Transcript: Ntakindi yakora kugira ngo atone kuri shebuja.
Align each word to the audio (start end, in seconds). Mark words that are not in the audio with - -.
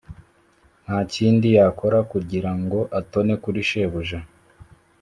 Ntakindi 0.83 1.47
yakora 1.57 1.97
kugira 2.11 2.51
ngo 2.59 2.79
atone 2.99 3.33
kuri 3.43 3.59
shebuja. 3.69 4.19